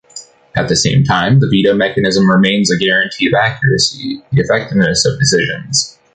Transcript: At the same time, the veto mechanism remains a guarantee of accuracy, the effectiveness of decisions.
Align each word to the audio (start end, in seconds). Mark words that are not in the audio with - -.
At 0.57 0.67
the 0.67 0.75
same 0.75 1.03
time, 1.03 1.39
the 1.41 1.47
veto 1.47 1.75
mechanism 1.75 2.27
remains 2.27 2.71
a 2.71 2.75
guarantee 2.79 3.27
of 3.27 3.35
accuracy, 3.35 4.23
the 4.31 4.41
effectiveness 4.41 5.05
of 5.05 5.19
decisions. 5.19 5.99